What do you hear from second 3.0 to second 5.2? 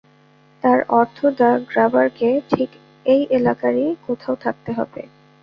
এই এলাকার-ই কোথাও থাকতে হবে।